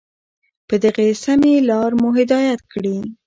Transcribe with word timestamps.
په 0.67 0.75
دغي 0.83 1.09
سمي 1.23 1.55
لار 1.69 1.91
مو 1.99 2.09
هدايت 2.19 2.61
كړې 2.71 2.97